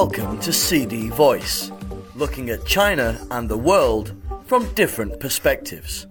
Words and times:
Welcome 0.00 0.38
to 0.40 0.52
CD 0.52 1.08
Voice, 1.08 1.72
looking 2.14 2.50
at 2.50 2.66
China 2.66 3.18
and 3.30 3.48
the 3.48 3.56
world 3.56 4.12
from 4.44 4.70
different 4.74 5.20
perspectives. 5.20 6.06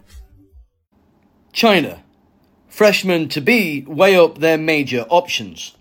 China. 1.53 2.01
Freshmen 2.67 3.29
to 3.29 3.41
be 3.41 3.85
weigh 3.87 4.15
up 4.15 4.39
their 4.39 4.57
major 4.57 5.05
options. 5.09 5.75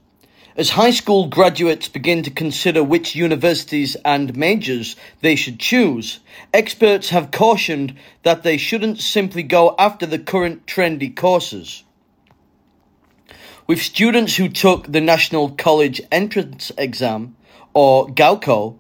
As 0.54 0.68
high 0.68 0.90
school 0.90 1.28
graduates 1.28 1.88
begin 1.88 2.22
to 2.24 2.30
consider 2.30 2.84
which 2.84 3.16
universities 3.16 3.96
and 4.04 4.36
majors 4.36 4.96
they 5.22 5.34
should 5.34 5.58
choose, 5.58 6.20
experts 6.52 7.08
have 7.08 7.30
cautioned 7.30 7.96
that 8.22 8.42
they 8.42 8.58
shouldn't 8.58 8.98
simply 8.98 9.42
go 9.42 9.74
after 9.78 10.04
the 10.04 10.18
current 10.18 10.66
trendy 10.66 11.16
courses. 11.16 11.84
With 13.66 13.80
students 13.80 14.36
who 14.36 14.50
took 14.50 14.92
the 14.92 15.00
National 15.00 15.48
College 15.52 16.02
Entrance 16.12 16.70
Exam, 16.76 17.34
or 17.74 18.06
Gaokao, 18.06 18.78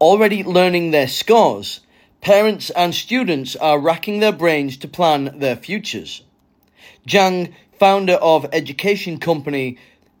already 0.00 0.42
learning 0.42 0.90
their 0.90 1.08
scores, 1.08 1.80
parents 2.20 2.70
and 2.70 2.94
students 2.94 3.56
are 3.56 3.78
racking 3.78 4.20
their 4.20 4.32
brains 4.32 4.76
to 4.78 4.88
plan 4.88 5.38
their 5.38 5.56
futures. 5.56 6.22
Zhang, 7.06 7.54
founder 7.78 8.14
of 8.14 8.46
education 8.52 9.18
company 9.18 9.78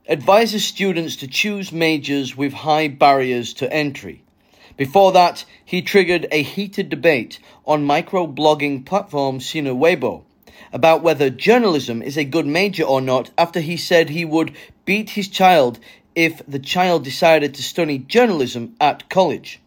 advises 0.08 0.64
students 0.64 1.16
to 1.16 1.28
choose 1.28 1.72
majors 1.72 2.36
with 2.36 2.52
high 2.52 2.88
barriers 2.88 3.54
to 3.54 3.72
entry. 3.72 4.22
Before 4.76 5.12
that, 5.12 5.44
he 5.64 5.82
triggered 5.82 6.26
a 6.32 6.42
heated 6.42 6.88
debate 6.88 7.38
on 7.66 7.86
microblogging 7.86 8.86
platform 8.86 9.38
Sina 9.40 9.74
Weibo 9.74 10.24
about 10.72 11.02
whether 11.02 11.28
journalism 11.28 12.02
is 12.02 12.16
a 12.16 12.24
good 12.24 12.46
major 12.46 12.84
or 12.84 13.00
not 13.00 13.30
after 13.36 13.60
he 13.60 13.76
said 13.76 14.08
he 14.08 14.24
would 14.24 14.52
beat 14.84 15.10
his 15.10 15.28
child 15.28 15.78
if 16.14 16.42
the 16.46 16.58
child 16.58 17.04
decided 17.04 17.54
to 17.54 17.62
study 17.62 17.98
journalism 17.98 18.74
at 18.80 19.08
college. 19.08 19.60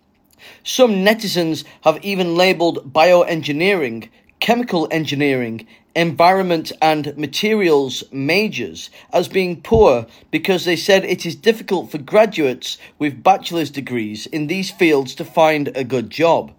Some 0.63 1.03
netizens 1.05 1.63
have 1.81 2.03
even 2.03 2.35
labelled 2.35 2.93
bioengineering, 2.93 4.09
chemical 4.39 4.87
engineering, 4.91 5.67
environment 5.95 6.71
and 6.81 7.17
materials 7.17 8.03
majors 8.11 8.89
as 9.13 9.27
being 9.29 9.61
poor 9.61 10.05
because 10.29 10.65
they 10.65 10.75
said 10.75 11.05
it 11.05 11.25
is 11.25 11.35
difficult 11.35 11.89
for 11.89 11.97
graduates 11.97 12.77
with 12.99 13.23
bachelor's 13.23 13.69
degrees 13.69 14.25
in 14.27 14.47
these 14.47 14.69
fields 14.69 15.15
to 15.15 15.23
find 15.23 15.69
a 15.69 15.83
good 15.83 16.09
job. 16.09 16.51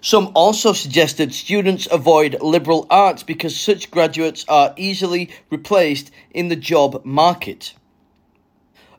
Some 0.00 0.32
also 0.34 0.72
suggested 0.72 1.32
students 1.32 1.88
avoid 1.90 2.42
liberal 2.42 2.86
arts 2.90 3.22
because 3.22 3.58
such 3.58 3.90
graduates 3.90 4.44
are 4.48 4.74
easily 4.76 5.30
replaced 5.50 6.10
in 6.30 6.48
the 6.48 6.56
job 6.56 7.04
market. 7.04 7.74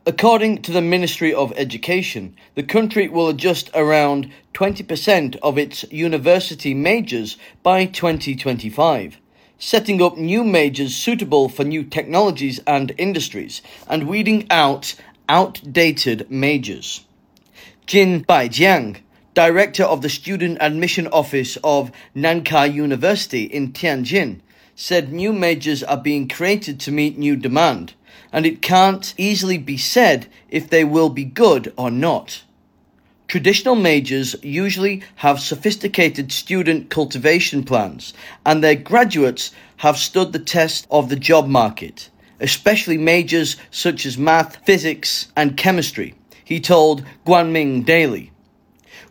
According 0.08 0.62
to 0.62 0.70
the 0.70 0.82
Ministry 0.82 1.34
of 1.34 1.52
Education, 1.56 2.36
the 2.54 2.62
country 2.62 3.08
will 3.08 3.28
adjust 3.28 3.70
around 3.74 4.30
20% 4.54 5.34
of 5.42 5.58
its 5.58 5.84
university 5.90 6.74
majors 6.74 7.36
by 7.64 7.86
2025, 7.86 9.16
setting 9.58 10.00
up 10.00 10.16
new 10.16 10.44
majors 10.44 10.94
suitable 10.94 11.48
for 11.48 11.64
new 11.64 11.82
technologies 11.82 12.60
and 12.68 12.92
industries, 12.96 13.62
and 13.88 14.06
weeding 14.06 14.46
out 14.48 14.94
outdated 15.28 16.30
majors. 16.30 17.04
Jin 17.86 18.24
Baijiang, 18.26 18.98
director 19.34 19.82
of 19.82 20.02
the 20.02 20.08
Student 20.08 20.58
Admission 20.60 21.08
Office 21.08 21.58
of 21.64 21.90
Nankai 22.14 22.72
University 22.72 23.42
in 23.42 23.72
Tianjin, 23.72 24.40
said 24.76 25.12
new 25.12 25.32
majors 25.32 25.82
are 25.82 25.96
being 25.96 26.28
created 26.28 26.78
to 26.78 26.92
meet 26.92 27.18
new 27.18 27.34
demand 27.34 27.94
and 28.32 28.44
it 28.44 28.62
can't 28.62 29.14
easily 29.16 29.58
be 29.58 29.78
said 29.78 30.26
if 30.50 30.68
they 30.68 30.84
will 30.84 31.08
be 31.08 31.24
good 31.24 31.72
or 31.76 31.90
not. 31.90 32.42
Traditional 33.28 33.74
majors 33.74 34.36
usually 34.42 35.02
have 35.16 35.40
sophisticated 35.40 36.30
student 36.30 36.90
cultivation 36.90 37.64
plans, 37.64 38.12
and 38.44 38.62
their 38.62 38.76
graduates 38.76 39.50
have 39.78 39.96
stood 39.96 40.32
the 40.32 40.38
test 40.38 40.86
of 40.90 41.08
the 41.08 41.16
job 41.16 41.48
market, 41.48 42.08
especially 42.38 42.98
majors 42.98 43.56
such 43.70 44.06
as 44.06 44.16
math, 44.16 44.64
physics, 44.64 45.32
and 45.34 45.56
chemistry, 45.56 46.14
he 46.44 46.60
told 46.60 47.04
Guangming 47.26 47.84
Daily. 47.84 48.30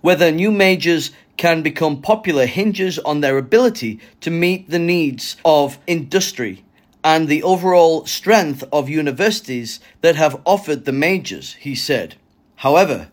Whether 0.02 0.32
new 0.32 0.52
majors 0.52 1.12
can 1.38 1.62
become 1.62 2.02
popular 2.02 2.46
hinges 2.46 2.98
on 3.00 3.22
their 3.22 3.38
ability 3.38 4.00
to 4.22 4.32
meet 4.32 4.70
the 4.70 4.80
needs 4.80 5.36
of 5.44 5.78
industry 5.88 6.64
and 7.04 7.28
the 7.28 7.44
overall 7.44 8.06
strength 8.06 8.64
of 8.72 8.90
universities 8.90 9.80
that 10.02 10.16
have 10.16 10.42
offered 10.46 10.86
the 10.86 10.92
majors, 10.92 11.54
he 11.54 11.76
said. 11.76 12.16
However, 12.56 13.10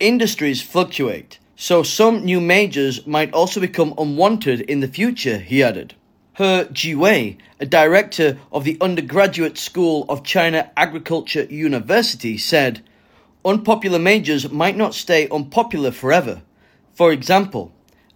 industries 0.00 0.60
fluctuate, 0.60 1.38
so 1.54 1.82
some 1.82 2.24
new 2.24 2.40
majors 2.40 3.06
might 3.06 3.32
also 3.32 3.60
become 3.60 3.94
unwanted 3.96 4.62
in 4.62 4.80
the 4.80 4.88
future, 4.88 5.38
he 5.38 5.62
added. 5.62 5.94
He 6.36 6.44
Jiwei, 6.44 7.38
a 7.60 7.66
director 7.66 8.36
of 8.52 8.64
the 8.64 8.76
Undergraduate 8.80 9.56
School 9.56 10.04
of 10.08 10.24
China 10.24 10.70
Agriculture 10.76 11.44
University, 11.44 12.36
said, 12.36 12.82
Unpopular 13.46 14.00
majors 14.00 14.50
might 14.50 14.76
not 14.76 14.92
stay 14.92 15.28
unpopular 15.28 15.92
forever. 15.92 16.42
For 16.94 17.12
example, 17.12 17.72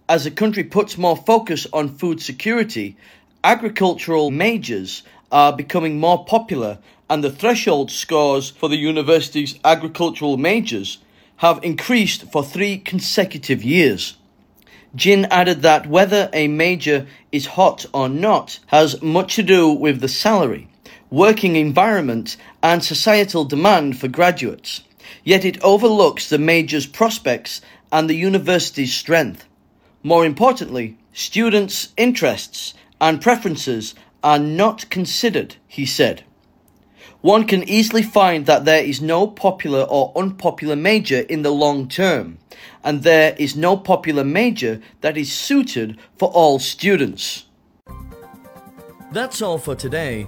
as 0.09 0.25
the 0.25 0.31
country 0.31 0.65
puts 0.65 0.97
more 0.97 1.15
focus 1.15 1.65
on 1.71 1.95
food 1.97 2.21
security, 2.21 2.97
agricultural 3.41 4.29
majors 4.29 5.03
are 5.31 5.55
becoming 5.55 6.01
more 6.01 6.25
popular 6.25 6.79
and 7.09 7.23
the 7.23 7.31
threshold 7.31 7.91
scores 7.91 8.49
for 8.49 8.67
the 8.67 8.75
university's 8.75 9.57
agricultural 9.63 10.35
majors 10.35 10.97
have 11.37 11.63
increased 11.63 12.29
for 12.29 12.43
three 12.43 12.77
consecutive 12.77 13.63
years. 13.63 14.17
Jin 14.95 15.23
added 15.31 15.61
that 15.61 15.87
whether 15.87 16.29
a 16.33 16.49
major 16.49 17.07
is 17.31 17.45
hot 17.45 17.85
or 17.93 18.09
not 18.09 18.59
has 18.67 19.01
much 19.01 19.37
to 19.37 19.43
do 19.43 19.71
with 19.71 20.01
the 20.01 20.09
salary, 20.09 20.67
working 21.09 21.55
environment, 21.55 22.35
and 22.61 22.83
societal 22.83 23.45
demand 23.45 23.97
for 23.97 24.09
graduates. 24.09 24.81
Yet 25.23 25.45
it 25.45 25.61
overlooks 25.63 26.29
the 26.29 26.37
major's 26.37 26.85
prospects 26.85 27.61
and 27.91 28.09
the 28.09 28.15
university's 28.15 28.93
strength. 28.93 29.45
More 30.03 30.25
importantly, 30.25 30.97
students' 31.13 31.89
interests 31.97 32.73
and 32.99 33.21
preferences 33.21 33.95
are 34.23 34.39
not 34.39 34.89
considered, 34.89 35.55
he 35.67 35.85
said. 35.85 36.23
One 37.21 37.45
can 37.45 37.67
easily 37.69 38.01
find 38.01 38.47
that 38.47 38.65
there 38.65 38.83
is 38.83 38.99
no 38.99 39.27
popular 39.27 39.83
or 39.83 40.11
unpopular 40.15 40.75
major 40.75 41.19
in 41.19 41.43
the 41.43 41.51
long 41.51 41.87
term, 41.87 42.39
and 42.83 43.03
there 43.03 43.35
is 43.37 43.55
no 43.55 43.77
popular 43.77 44.23
major 44.23 44.81
that 45.01 45.17
is 45.17 45.31
suited 45.31 45.99
for 46.17 46.29
all 46.29 46.57
students. 46.57 47.45
That's 49.11 49.41
all 49.41 49.59
for 49.59 49.75
today. 49.75 50.27